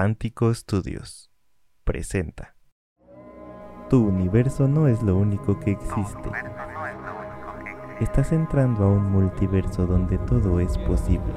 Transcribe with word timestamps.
Pántico 0.00 0.54
Studios 0.54 1.28
presenta. 1.82 2.54
Tu 3.90 4.00
universo 4.00 4.68
no 4.68 4.86
es 4.86 5.02
lo 5.02 5.16
único 5.16 5.58
que 5.58 5.72
existe. 5.72 6.30
Estás 7.98 8.30
entrando 8.30 8.84
a 8.84 8.90
un 8.90 9.10
multiverso 9.10 9.86
donde 9.86 10.16
todo 10.18 10.60
es 10.60 10.78
posible. 10.78 11.32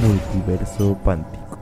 Multiverso 0.00 0.96
Pántico. 1.04 1.58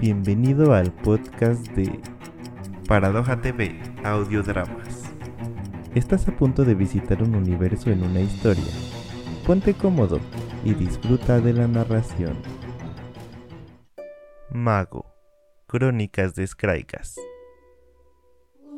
Bienvenido 0.00 0.74
al 0.74 0.90
podcast 0.90 1.64
de 1.76 2.00
Paradoja 2.88 3.40
TV 3.40 3.80
Audiodramas. 4.02 4.95
Estás 5.96 6.28
a 6.28 6.36
punto 6.36 6.66
de 6.66 6.74
visitar 6.74 7.22
un 7.22 7.34
universo 7.34 7.90
en 7.90 8.04
una 8.04 8.20
historia. 8.20 8.70
Ponte 9.46 9.72
cómodo 9.72 10.20
y 10.62 10.74
disfruta 10.74 11.40
de 11.40 11.54
la 11.54 11.66
narración. 11.66 12.36
Mago. 14.50 15.06
Crónicas 15.66 16.34
de 16.34 16.46
Skraikas. 16.46 17.16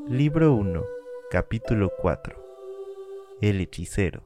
Libro 0.06 0.54
1. 0.54 0.80
Capítulo 1.28 1.90
4. 2.00 2.36
El 3.40 3.62
hechicero. 3.62 4.22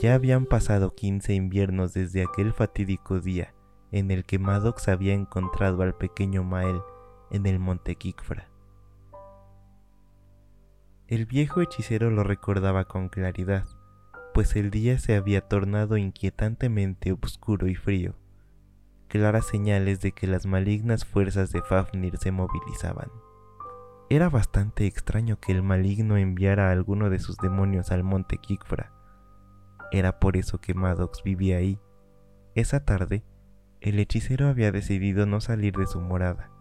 Ya 0.00 0.14
habían 0.14 0.46
pasado 0.46 0.94
15 0.94 1.34
inviernos 1.34 1.92
desde 1.92 2.22
aquel 2.22 2.54
fatídico 2.54 3.20
día 3.20 3.52
en 3.92 4.10
el 4.10 4.24
que 4.24 4.38
Maddox 4.38 4.88
había 4.88 5.12
encontrado 5.12 5.82
al 5.82 5.94
pequeño 5.98 6.44
Mael 6.44 6.80
en 7.30 7.44
el 7.44 7.58
monte 7.58 7.96
Kikfra. 7.96 8.49
El 11.10 11.26
viejo 11.26 11.60
hechicero 11.60 12.08
lo 12.08 12.22
recordaba 12.22 12.84
con 12.84 13.08
claridad, 13.08 13.64
pues 14.32 14.54
el 14.54 14.70
día 14.70 14.96
se 15.00 15.16
había 15.16 15.40
tornado 15.40 15.96
inquietantemente 15.96 17.10
oscuro 17.10 17.66
y 17.66 17.74
frío, 17.74 18.14
claras 19.08 19.44
señales 19.44 20.00
de 20.00 20.12
que 20.12 20.28
las 20.28 20.46
malignas 20.46 21.04
fuerzas 21.04 21.50
de 21.50 21.62
Fafnir 21.62 22.16
se 22.16 22.30
movilizaban. 22.30 23.10
Era 24.08 24.28
bastante 24.28 24.86
extraño 24.86 25.40
que 25.40 25.50
el 25.50 25.64
maligno 25.64 26.16
enviara 26.16 26.68
a 26.68 26.70
alguno 26.70 27.10
de 27.10 27.18
sus 27.18 27.36
demonios 27.38 27.90
al 27.90 28.04
monte 28.04 28.38
Kikfra. 28.38 28.92
Era 29.90 30.20
por 30.20 30.36
eso 30.36 30.60
que 30.60 30.74
Maddox 30.74 31.24
vivía 31.24 31.56
ahí. 31.56 31.80
Esa 32.54 32.84
tarde, 32.84 33.24
el 33.80 33.98
hechicero 33.98 34.46
había 34.46 34.70
decidido 34.70 35.26
no 35.26 35.40
salir 35.40 35.74
de 35.74 35.88
su 35.88 36.00
morada, 36.00 36.52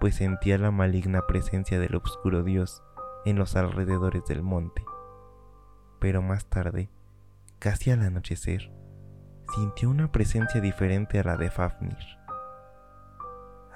pues 0.00 0.16
sentía 0.16 0.58
la 0.58 0.70
maligna 0.70 1.26
presencia 1.26 1.80
del 1.80 1.94
oscuro 1.94 2.42
dios 2.42 2.82
en 3.24 3.38
los 3.38 3.56
alrededores 3.56 4.24
del 4.26 4.42
monte. 4.42 4.84
Pero 5.98 6.22
más 6.22 6.46
tarde, 6.46 6.90
casi 7.58 7.90
al 7.90 8.02
anochecer, 8.02 8.72
sintió 9.54 9.90
una 9.90 10.12
presencia 10.12 10.60
diferente 10.60 11.18
a 11.18 11.24
la 11.24 11.36
de 11.36 11.50
Fafnir. 11.50 11.98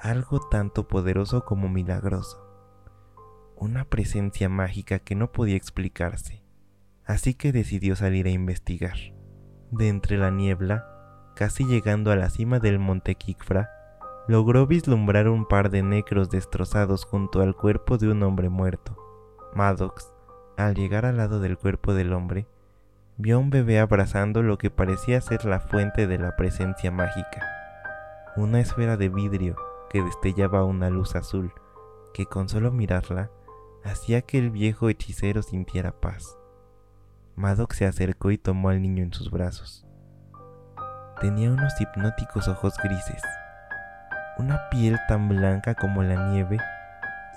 Algo 0.00 0.40
tanto 0.48 0.88
poderoso 0.88 1.44
como 1.44 1.68
milagroso. 1.68 2.40
Una 3.56 3.84
presencia 3.84 4.48
mágica 4.48 4.98
que 4.98 5.14
no 5.14 5.32
podía 5.32 5.56
explicarse. 5.56 6.42
Así 7.04 7.34
que 7.34 7.52
decidió 7.52 7.96
salir 7.96 8.26
a 8.26 8.30
investigar. 8.30 8.96
De 9.70 9.88
entre 9.88 10.18
la 10.18 10.30
niebla, 10.30 10.86
casi 11.36 11.64
llegando 11.64 12.10
a 12.10 12.16
la 12.16 12.30
cima 12.30 12.58
del 12.60 12.78
monte 12.78 13.14
Kikfra, 13.14 13.70
logró 14.26 14.66
vislumbrar 14.66 15.28
un 15.28 15.46
par 15.46 15.70
de 15.70 15.82
necros 15.82 16.30
destrozados 16.30 17.04
junto 17.04 17.40
al 17.40 17.54
cuerpo 17.54 17.98
de 17.98 18.08
un 18.08 18.22
hombre 18.22 18.48
muerto. 18.48 19.03
Maddox, 19.54 20.12
al 20.56 20.74
llegar 20.74 21.06
al 21.06 21.16
lado 21.16 21.38
del 21.40 21.56
cuerpo 21.56 21.94
del 21.94 22.12
hombre, 22.12 22.46
vio 23.16 23.36
a 23.36 23.38
un 23.38 23.50
bebé 23.50 23.78
abrazando 23.78 24.42
lo 24.42 24.58
que 24.58 24.70
parecía 24.70 25.20
ser 25.20 25.44
la 25.44 25.60
fuente 25.60 26.06
de 26.06 26.18
la 26.18 26.34
presencia 26.34 26.90
mágica, 26.90 27.46
una 28.36 28.60
esfera 28.60 28.96
de 28.96 29.08
vidrio 29.08 29.56
que 29.90 30.02
destellaba 30.02 30.64
una 30.64 30.90
luz 30.90 31.14
azul 31.14 31.52
que 32.12 32.26
con 32.26 32.48
solo 32.48 32.72
mirarla 32.72 33.30
hacía 33.84 34.22
que 34.22 34.38
el 34.38 34.50
viejo 34.50 34.88
hechicero 34.88 35.42
sintiera 35.42 35.92
paz. 35.92 36.36
Maddox 37.36 37.76
se 37.76 37.86
acercó 37.86 38.30
y 38.30 38.38
tomó 38.38 38.70
al 38.70 38.82
niño 38.82 39.04
en 39.04 39.12
sus 39.12 39.30
brazos. 39.30 39.86
Tenía 41.20 41.50
unos 41.50 41.80
hipnóticos 41.80 42.48
ojos 42.48 42.74
grises, 42.82 43.22
una 44.38 44.68
piel 44.70 44.98
tan 45.06 45.28
blanca 45.28 45.74
como 45.74 46.02
la 46.02 46.30
nieve 46.30 46.58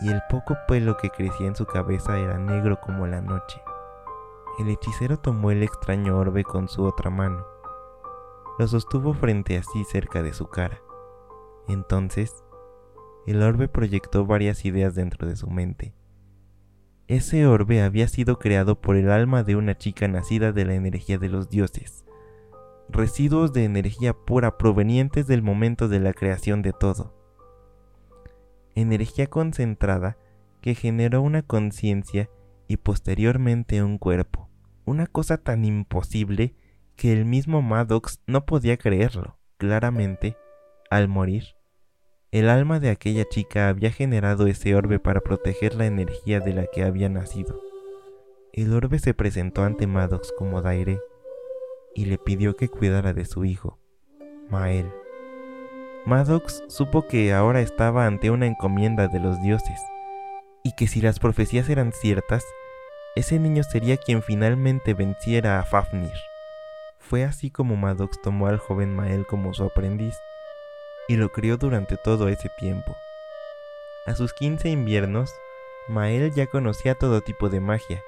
y 0.02 0.10
el 0.10 0.22
poco 0.30 0.58
pelo 0.68 0.98
que 0.98 1.10
crecía 1.10 1.48
en 1.48 1.56
su 1.56 1.66
cabeza 1.66 2.18
era 2.18 2.38
negro 2.38 2.80
como 2.80 3.08
la 3.08 3.22
noche. 3.22 3.62
El 4.60 4.70
hechicero 4.70 5.20
tomó 5.20 5.52
el 5.52 5.64
extraño 5.64 6.18
orbe 6.18 6.44
con 6.44 6.68
su 6.68 6.84
otra 6.84 7.10
mano. 7.10 7.46
Lo 8.60 8.68
sostuvo 8.68 9.14
frente 9.14 9.58
a 9.58 9.64
sí 9.64 9.84
cerca 9.84 10.24
de 10.24 10.34
su 10.34 10.48
cara. 10.48 10.82
Entonces, 11.68 12.44
el 13.26 13.42
orbe 13.42 13.68
proyectó 13.68 14.26
varias 14.26 14.66
ideas 14.66 14.96
dentro 14.96 15.28
de 15.28 15.36
su 15.36 15.50
mente. 15.50 15.94
Ese 17.08 17.46
orbe 17.46 17.82
había 17.84 18.08
sido 18.08 18.40
creado 18.40 18.82
por 18.82 18.96
el 18.96 19.12
alma 19.12 19.44
de 19.44 19.56
una 19.56 19.78
chica 19.78 20.08
nacida 20.08 20.52
de 20.52 20.66
la 20.66 20.74
energía 20.74 21.18
de 21.18 21.30
los 21.30 21.50
dioses 21.50 22.08
residuos 22.90 23.54
de 23.54 23.66
energía 23.66 24.14
pura 24.14 24.58
provenientes 24.58 25.28
del 25.28 25.42
momento 25.42 25.88
de 25.88 26.00
la 26.00 26.14
creación 26.14 26.62
de 26.62 26.74
todo. 26.74 27.17
Energía 28.80 29.26
concentrada 29.26 30.20
que 30.62 30.76
generó 30.76 31.24
una 31.24 31.42
conciencia 31.42 32.30
y 32.68 32.78
posteriormente 32.78 33.82
un 33.82 33.98
cuerpo. 33.98 34.52
Una 34.86 35.08
cosa 35.08 35.40
tan 35.40 35.66
imposible 35.66 36.54
que 36.96 37.12
el 37.12 37.26
mismo 37.26 37.64
Maddox 37.64 38.22
no 38.28 38.46
podía 38.46 38.78
creerlo. 38.78 39.40
Claramente, 39.58 40.38
al 40.92 41.08
morir, 41.08 41.56
el 42.30 42.50
alma 42.50 42.80
de 42.80 42.92
aquella 42.92 43.26
chica 43.28 43.68
había 43.68 43.90
generado 43.90 44.46
ese 44.46 44.76
orbe 44.76 45.00
para 45.00 45.22
proteger 45.22 45.74
la 45.74 45.88
energía 45.88 46.40
de 46.40 46.54
la 46.54 46.68
que 46.68 46.84
había 46.84 47.10
nacido. 47.10 47.60
El 48.54 48.72
orbe 48.76 49.00
se 49.00 49.16
presentó 49.16 49.64
ante 49.64 49.88
Maddox 49.88 50.32
como 50.38 50.62
Daire 50.62 51.00
y 51.96 52.06
le 52.06 52.20
pidió 52.20 52.56
que 52.56 52.70
cuidara 52.70 53.14
de 53.14 53.26
su 53.26 53.44
hijo, 53.44 53.80
Mael. 54.52 54.86
Maddox 56.08 56.64
supo 56.70 57.06
que 57.06 57.34
ahora 57.34 57.60
estaba 57.60 58.06
ante 58.06 58.32
una 58.32 58.46
encomienda 58.46 59.10
de 59.10 59.20
los 59.20 59.42
dioses, 59.42 59.78
y 60.64 60.72
que 60.72 60.88
si 60.88 61.02
las 61.02 61.20
profecías 61.20 61.68
eran 61.68 61.92
ciertas, 61.92 62.46
ese 63.18 63.40
niño 63.40 63.62
sería 63.64 63.98
quien 63.98 64.24
finalmente 64.24 64.94
venciera 64.94 65.60
a 65.60 65.64
Fafnir. 65.64 66.14
Fue 66.98 67.26
así 67.26 67.52
como 67.52 67.76
Maddox 67.76 68.22
tomó 68.22 68.48
al 68.48 68.58
joven 68.58 68.96
Mael 68.96 69.28
como 69.28 69.54
su 69.54 69.66
aprendiz, 69.66 70.16
y 71.10 71.18
lo 71.18 71.34
crió 71.34 71.58
durante 71.58 71.98
todo 71.98 72.30
ese 72.30 72.48
tiempo. 72.58 72.96
A 74.06 74.16
sus 74.16 74.32
15 74.32 74.70
inviernos, 74.70 75.36
Mael 75.90 76.32
ya 76.34 76.48
conocía 76.48 76.96
todo 76.96 77.20
tipo 77.20 77.50
de 77.50 77.60
magia, 77.60 78.02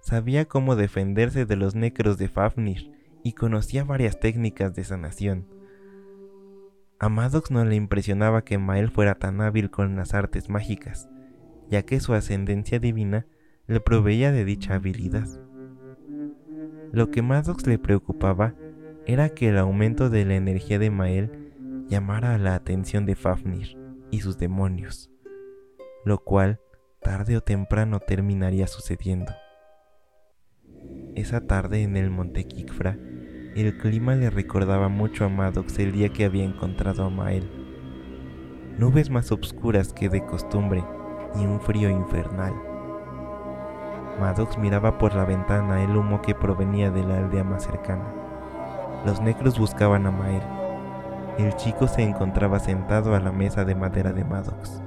sabía 0.00 0.44
cómo 0.44 0.76
defenderse 0.76 1.44
de 1.44 1.56
los 1.56 1.74
necros 1.74 2.18
de 2.18 2.28
Fafnir, 2.28 2.88
y 3.24 3.32
conocía 3.32 3.82
varias 3.82 4.20
técnicas 4.20 4.76
de 4.76 4.84
sanación. 4.84 5.61
A 7.02 7.08
Maddox 7.08 7.50
no 7.50 7.64
le 7.64 7.74
impresionaba 7.74 8.44
que 8.44 8.58
Mael 8.58 8.88
fuera 8.88 9.16
tan 9.16 9.40
hábil 9.40 9.72
con 9.72 9.96
las 9.96 10.14
artes 10.14 10.48
mágicas, 10.48 11.08
ya 11.68 11.82
que 11.82 11.98
su 11.98 12.14
ascendencia 12.14 12.78
divina 12.78 13.26
le 13.66 13.80
proveía 13.80 14.30
de 14.30 14.44
dicha 14.44 14.74
habilidad. 14.74 15.26
Lo 16.92 17.10
que 17.10 17.20
Maddox 17.20 17.66
le 17.66 17.80
preocupaba 17.80 18.54
era 19.04 19.30
que 19.30 19.48
el 19.48 19.58
aumento 19.58 20.10
de 20.10 20.24
la 20.24 20.36
energía 20.36 20.78
de 20.78 20.92
Mael 20.92 21.52
llamara 21.88 22.38
la 22.38 22.54
atención 22.54 23.04
de 23.04 23.16
Fafnir 23.16 23.76
y 24.12 24.20
sus 24.20 24.38
demonios, 24.38 25.10
lo 26.04 26.22
cual 26.22 26.60
tarde 27.00 27.36
o 27.36 27.40
temprano 27.40 27.98
terminaría 27.98 28.68
sucediendo. 28.68 29.32
Esa 31.16 31.40
tarde 31.48 31.82
en 31.82 31.96
el 31.96 32.10
Monte 32.10 32.44
Kikfra, 32.44 32.96
el 33.54 33.76
clima 33.76 34.14
le 34.14 34.30
recordaba 34.30 34.88
mucho 34.88 35.24
a 35.24 35.28
Maddox 35.28 35.78
el 35.78 35.92
día 35.92 36.08
que 36.08 36.24
había 36.24 36.44
encontrado 36.44 37.04
a 37.04 37.10
Mael. 37.10 37.50
Nubes 38.78 39.10
más 39.10 39.30
oscuras 39.30 39.92
que 39.92 40.08
de 40.08 40.24
costumbre 40.24 40.82
y 41.38 41.44
un 41.44 41.60
frío 41.60 41.90
infernal. 41.90 42.54
Maddox 44.18 44.56
miraba 44.56 44.98
por 44.98 45.14
la 45.14 45.24
ventana 45.24 45.82
el 45.82 45.96
humo 45.96 46.22
que 46.22 46.34
provenía 46.34 46.90
de 46.90 47.02
la 47.02 47.18
aldea 47.18 47.44
más 47.44 47.64
cercana. 47.64 48.04
Los 49.04 49.20
negros 49.20 49.58
buscaban 49.58 50.06
a 50.06 50.10
Mael. 50.10 50.42
El 51.38 51.54
chico 51.56 51.88
se 51.88 52.02
encontraba 52.02 52.58
sentado 52.58 53.14
a 53.14 53.20
la 53.20 53.32
mesa 53.32 53.64
de 53.64 53.74
madera 53.74 54.12
de 54.12 54.24
Maddox. 54.24 54.82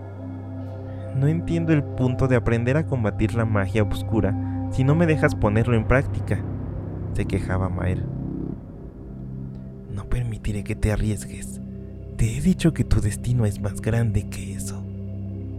No 1.16 1.28
entiendo 1.28 1.72
el 1.72 1.84
punto 1.84 2.28
de 2.28 2.36
aprender 2.36 2.78
a 2.78 2.86
combatir 2.86 3.36
la 3.36 3.46
magia 3.46 3.84
oscura 3.84 4.36
si 4.72 4.84
no 4.84 4.96
me 4.96 5.06
dejas 5.06 5.36
ponerlo 5.36 5.76
en 5.76 5.86
práctica, 5.86 6.40
se 7.14 7.26
quejaba 7.26 7.70
Mael. 7.70 8.15
Permitiré 10.46 10.64
que 10.64 10.80
te 10.80 10.92
arriesgues. 10.92 11.60
Te 12.18 12.38
he 12.38 12.40
dicho 12.40 12.72
que 12.72 12.84
tu 12.84 13.02
destino 13.02 13.48
es 13.48 13.60
más 13.60 13.82
grande 13.82 14.30
que 14.30 14.54
eso. 14.54 14.80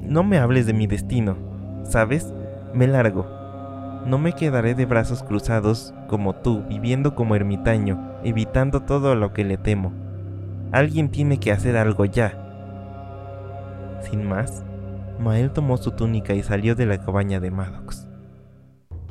No 0.00 0.23
me 0.23 0.38
hables 0.38 0.65
de 0.67 0.75
mi 0.75 0.87
destino, 0.87 1.37
¿sabes? 1.83 2.33
Me 2.73 2.87
largo. 2.87 3.27
No 4.06 4.19
me 4.19 4.35
quedaré 4.35 4.77
de 4.77 4.87
brazos 4.87 5.25
cruzados 5.25 5.93
como 6.06 6.37
tú, 6.37 6.62
viviendo 6.69 7.17
como 7.17 7.35
ermitaño, 7.35 8.12
evitando 8.23 8.83
todo 8.83 9.17
lo 9.17 9.33
que 9.33 9.43
le 9.43 9.56
temo. 9.56 9.93
Alguien 10.71 11.09
tiene 11.09 11.41
que 11.41 11.50
hacer 11.50 11.77
algo 11.77 12.05
ya. 12.05 12.39
Sin 14.09 14.25
más, 14.25 14.62
Mael 15.19 15.50
tomó 15.50 15.79
su 15.79 15.91
túnica 15.91 16.32
y 16.35 16.44
salió 16.44 16.77
de 16.77 16.87
la 16.87 16.99
cabaña 16.99 17.41
de 17.41 17.50
Maddox. 17.50 18.06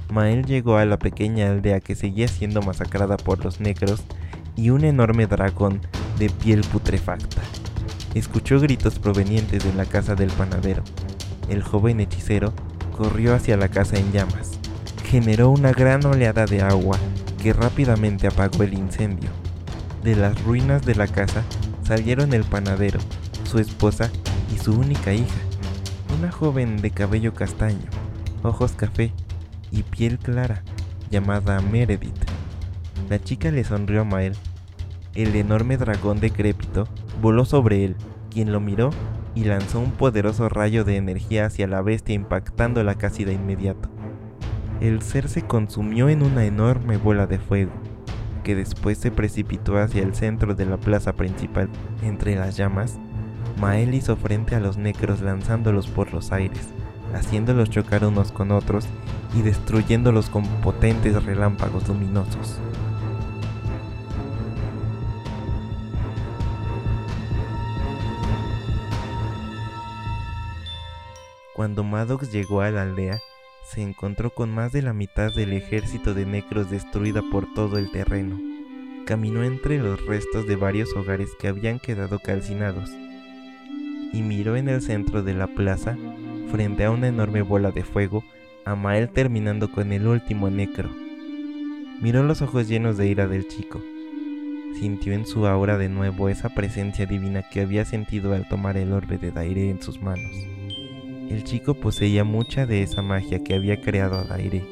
Mael 0.10 0.46
llegó 0.46 0.78
a 0.78 0.86
la 0.86 0.98
pequeña 0.98 1.52
aldea 1.52 1.82
que 1.82 1.96
seguía 1.96 2.30
siendo 2.30 2.62
masacrada 2.62 3.18
por 3.18 3.44
los 3.44 3.60
negros 3.60 4.06
y 4.56 4.70
un 4.70 4.84
enorme 4.84 5.28
dragón 5.28 5.82
de 6.18 6.30
piel 6.30 6.62
putrefacta. 6.62 7.42
Escuchó 8.14 8.60
gritos 8.60 9.00
provenientes 9.00 9.64
de 9.64 9.74
la 9.74 9.86
casa 9.86 10.16
del 10.16 10.30
panadero. 10.30 10.84
El 11.50 11.62
joven 11.64 12.00
hechicero 12.00 12.54
corrió 12.96 13.36
hacia 13.36 13.58
la 13.58 13.68
casa 13.68 13.98
en 13.98 14.12
llamas. 14.12 14.60
Generó 15.06 15.50
una 15.50 15.72
gran 15.72 16.06
oleada 16.06 16.46
de 16.46 16.62
agua 16.62 16.98
que 17.42 17.54
rápidamente 17.54 18.28
apagó 18.28 18.64
el 18.64 18.74
incendio. 18.74 19.30
De 20.04 20.16
las 20.16 20.42
ruinas 20.44 20.86
de 20.86 20.96
la 20.96 21.08
casa 21.08 21.44
salieron 21.84 22.34
el 22.34 22.44
panadero, 22.44 23.00
su 23.44 23.60
esposa 23.60 24.10
y 24.54 24.58
su 24.58 24.74
única 24.74 25.14
hija, 25.14 25.40
una 26.18 26.32
joven 26.32 26.78
de 26.78 26.92
cabello 26.92 27.34
castaño, 27.34 27.90
ojos 28.44 28.72
café 28.74 29.12
y 29.72 29.84
piel 29.84 30.18
clara, 30.18 30.64
llamada 31.12 31.60
Meredith. 31.62 32.16
La 33.10 33.22
chica 33.22 33.52
le 33.52 33.64
sonrió 33.64 34.02
a 34.02 34.04
Mael. 34.06 34.36
El 35.16 35.34
enorme 35.38 35.78
dragón 35.78 36.20
decrépito 36.20 36.90
voló 37.22 37.46
sobre 37.46 37.86
él, 37.86 37.96
quien 38.30 38.52
lo 38.52 38.60
miró 38.60 38.90
y 39.34 39.46
lanzó 39.46 39.80
un 39.80 39.92
poderoso 39.92 40.50
rayo 40.50 40.84
de 40.84 40.98
energía 40.98 41.46
hacia 41.46 41.68
la 41.68 41.82
bestia 41.82 42.16
impactándola 42.16 42.96
casi 42.96 43.24
de 43.24 43.32
inmediato. 43.32 43.88
El 44.82 45.02
ser 45.02 45.30
se 45.30 45.42
consumió 45.42 46.10
en 46.10 46.22
una 46.22 46.44
enorme 46.44 46.98
bola 46.98 47.28
de 47.28 47.40
fuego, 47.40 47.72
que 48.44 48.56
después 48.56 48.98
se 48.98 49.10
precipitó 49.10 49.78
hacia 49.78 50.04
el 50.04 50.16
centro 50.16 50.54
de 50.54 50.66
la 50.66 50.76
plaza 50.76 51.14
principal. 51.14 51.70
Entre 52.04 52.36
las 52.36 52.58
llamas, 52.58 53.00
Mael 53.58 53.94
hizo 53.94 54.18
frente 54.18 54.54
a 54.56 54.60
los 54.60 54.76
necros 54.76 55.22
lanzándolos 55.22 55.88
por 55.88 56.14
los 56.14 56.34
aires, 56.34 56.68
haciéndolos 57.14 57.70
chocar 57.70 58.04
unos 58.04 58.34
con 58.34 58.52
otros 58.52 58.86
y 59.34 59.44
destruyéndolos 59.44 60.30
con 60.30 60.44
potentes 60.62 61.24
relámpagos 61.24 61.88
luminosos. 61.88 62.60
Cuando 71.56 71.86
Maddox 71.86 72.34
llegó 72.34 72.60
a 72.60 72.70
la 72.70 72.82
aldea, 72.82 73.22
se 73.72 73.82
encontró 73.82 74.32
con 74.32 74.54
más 74.54 74.74
de 74.74 74.82
la 74.82 74.92
mitad 74.92 75.34
del 75.34 75.54
ejército 75.54 76.14
de 76.14 76.26
necros 76.26 76.70
destruida 76.70 77.22
por 77.32 77.54
todo 77.54 77.78
el 77.78 77.92
terreno. 77.92 78.38
Caminó 79.06 79.42
entre 79.42 79.78
los 79.78 80.06
restos 80.06 80.48
de 80.48 80.58
varios 80.58 80.94
hogares 80.98 81.30
que 81.40 81.48
habían 81.48 81.80
quedado 81.80 82.20
calcinados 82.20 82.92
y 84.12 84.22
miró 84.22 84.58
en 84.58 84.68
el 84.68 84.82
centro 84.82 85.24
de 85.24 85.34
la 85.34 85.48
plaza, 85.48 85.98
frente 86.52 86.84
a 86.84 86.92
una 86.92 87.08
enorme 87.08 87.42
bola 87.42 87.72
de 87.72 87.86
fuego, 87.86 88.26
a 88.66 88.76
Mael 88.76 89.10
terminando 89.10 89.72
con 89.72 89.94
el 89.94 90.08
último 90.08 90.50
necro. 90.50 90.90
Miró 92.02 92.24
los 92.24 92.42
ojos 92.42 92.68
llenos 92.68 92.98
de 92.98 93.08
ira 93.08 93.28
del 93.28 93.48
chico. 93.48 93.82
Sintió 94.78 95.14
en 95.14 95.26
su 95.26 95.48
aura 95.48 95.78
de 95.78 95.88
nuevo 95.88 96.28
esa 96.28 96.50
presencia 96.50 97.06
divina 97.06 97.44
que 97.50 97.62
había 97.62 97.86
sentido 97.86 98.34
al 98.34 98.46
tomar 98.50 98.76
el 98.76 98.92
orbe 98.92 99.18
de 99.18 99.32
Daire 99.32 99.70
en 99.70 99.82
sus 99.82 100.02
manos. 100.02 100.55
El 101.30 101.44
chico 101.44 101.74
poseía 101.74 102.24
mucha 102.24 102.66
de 102.66 102.84
esa 102.84 103.02
magia 103.02 103.44
que 103.44 103.56
había 103.56 103.82
creado 103.82 104.20
a 104.20 104.24
Daire. 104.24 104.64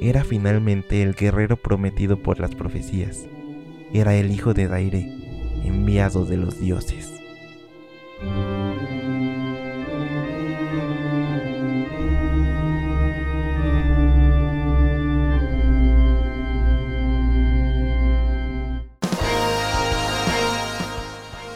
Era 0.00 0.24
finalmente 0.24 1.02
el 1.02 1.14
guerrero 1.14 1.56
prometido 1.56 2.18
por 2.18 2.40
las 2.40 2.54
profecías. 2.54 3.26
Era 3.92 4.14
el 4.14 4.30
hijo 4.30 4.52
de 4.52 4.68
Daire, 4.68 5.08
enviado 5.64 6.24
de 6.26 6.36
los 6.36 6.60
dioses. 6.60 7.12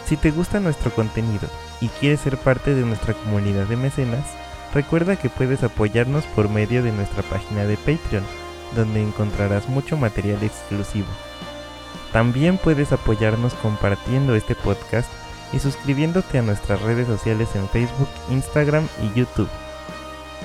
Si 0.07 0.17
te 0.17 0.31
gusta 0.31 0.61
nuestro 0.61 0.93
contenido 0.93 1.49
y 1.81 1.89
quieres 1.89 2.21
ser 2.21 2.39
parte 2.39 2.75
de 2.75 2.83
nuestra 2.83 3.13
comunidad 3.15 3.67
de 3.67 3.77
mecenas, 3.77 4.25
recuerda 4.73 5.17
que 5.17 5.29
puedes 5.29 5.65
apoyarnos 5.65 6.25
por 6.27 6.49
medio 6.49 6.85
de 6.85 6.93
nuestra 6.93 7.25
página 7.25 7.65
de 7.65 7.77
Patreon, 7.77 8.25
donde 8.77 9.03
encontrarás 9.03 9.69
mucho 9.69 9.97
material 9.97 10.43
exclusivo. 10.45 11.09
También 12.13 12.57
puedes 12.57 12.93
apoyarnos 12.93 13.55
compartiendo 13.55 14.37
este 14.37 14.55
podcast 14.55 15.11
y 15.53 15.59
suscribiéndote 15.59 16.39
a 16.39 16.43
nuestras 16.43 16.81
redes 16.83 17.09
sociales 17.09 17.49
en 17.57 17.69
Facebook, 17.69 18.09
Instagram 18.31 18.87
y 19.03 19.19
YouTube. 19.19 19.51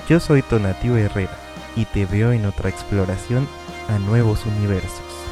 Yo 0.08 0.18
soy 0.18 0.42
Tonatio 0.42 0.96
Herrera 0.96 1.38
y 1.76 1.84
te 1.84 2.04
veo 2.04 2.32
en 2.32 2.46
otra 2.46 2.68
exploración 2.68 3.48
a 3.88 3.98
nuevos 4.00 4.44
universos. 4.44 5.31